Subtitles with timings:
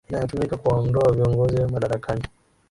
[0.09, 2.21] inayotumika kuwaondoa viongozi madarakani